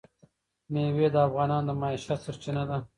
[0.71, 2.77] مېوې د افغانانو د معیشت سرچینه ده.